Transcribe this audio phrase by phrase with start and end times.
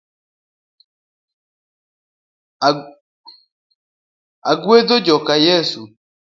[4.51, 5.81] Agwetho joka Yeso.